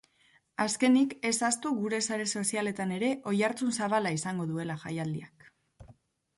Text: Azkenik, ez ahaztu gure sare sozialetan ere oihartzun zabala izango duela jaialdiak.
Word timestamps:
Azkenik, 0.63 1.11
ez 1.31 1.33
ahaztu 1.47 1.73
gure 1.83 1.99
sare 2.07 2.25
sozialetan 2.41 2.95
ere 2.97 3.11
oihartzun 3.35 3.79
zabala 3.81 4.17
izango 4.21 4.51
duela 4.55 4.81
jaialdiak. 4.87 5.51